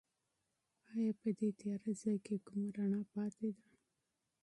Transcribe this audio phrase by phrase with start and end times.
[0.93, 3.67] ایا په دې تیاره ځای کې کومه رڼا پاتې ده؟